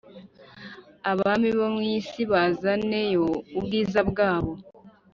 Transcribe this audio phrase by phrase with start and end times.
[1.11, 3.25] abami bo mu si bazaneyo
[3.57, 4.53] ubwiza bwabo.